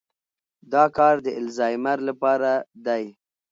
دا 0.73 0.83
کار 0.97 1.15
د 1.25 1.27
الزایمر 1.41 1.97
لپاره 2.09 2.51
دی. 2.85 3.03